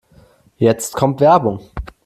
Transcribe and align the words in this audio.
Jetzt 0.57 0.93
kommt 0.95 1.19
Werbung. 1.21 1.59